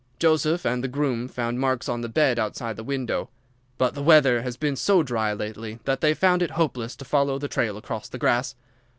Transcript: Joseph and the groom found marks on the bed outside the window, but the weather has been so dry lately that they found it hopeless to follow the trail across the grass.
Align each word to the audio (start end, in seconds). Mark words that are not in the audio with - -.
Joseph 0.17 0.65
and 0.65 0.83
the 0.83 0.87
groom 0.87 1.27
found 1.27 1.59
marks 1.59 1.87
on 1.87 2.01
the 2.01 2.09
bed 2.09 2.39
outside 2.39 2.75
the 2.75 2.83
window, 2.83 3.29
but 3.77 3.93
the 3.93 4.01
weather 4.01 4.41
has 4.41 4.57
been 4.57 4.75
so 4.75 5.03
dry 5.03 5.31
lately 5.31 5.77
that 5.83 6.01
they 6.01 6.15
found 6.15 6.41
it 6.41 6.49
hopeless 6.49 6.95
to 6.95 7.05
follow 7.05 7.37
the 7.37 7.47
trail 7.47 7.77
across 7.77 8.09
the 8.09 8.17
grass. 8.17 8.55